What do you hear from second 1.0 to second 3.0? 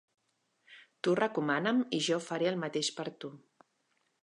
Tu recomana'm i jo faré el mateix